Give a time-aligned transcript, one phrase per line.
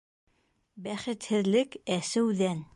[0.87, 2.69] Бәхетһеҙлек әсеүҙән